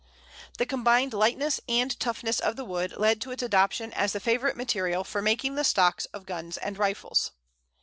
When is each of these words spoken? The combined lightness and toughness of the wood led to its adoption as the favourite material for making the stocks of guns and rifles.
The 0.57 0.65
combined 0.65 1.13
lightness 1.13 1.61
and 1.69 1.91
toughness 1.99 2.39
of 2.39 2.55
the 2.55 2.65
wood 2.65 2.97
led 2.97 3.21
to 3.21 3.29
its 3.29 3.43
adoption 3.43 3.93
as 3.93 4.13
the 4.13 4.19
favourite 4.19 4.57
material 4.57 5.03
for 5.03 5.21
making 5.21 5.53
the 5.53 5.63
stocks 5.63 6.05
of 6.07 6.25
guns 6.25 6.57
and 6.57 6.75
rifles. 6.75 7.29